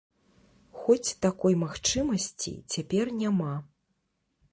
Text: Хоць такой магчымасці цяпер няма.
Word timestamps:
Хоць 0.85 1.09
такой 1.25 1.53
магчымасці 1.63 2.53
цяпер 2.73 3.05
няма. 3.21 3.51